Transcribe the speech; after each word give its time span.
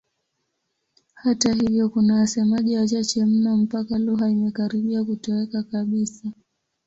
Hata 1.13 1.53
hivyo 1.53 1.89
kuna 1.89 2.15
wasemaji 2.15 2.77
wachache 2.77 3.25
mno 3.25 3.57
mpaka 3.57 3.97
lugha 3.97 4.29
imekaribia 4.29 5.03
kutoweka 5.03 5.63
kabisa. 5.63 6.31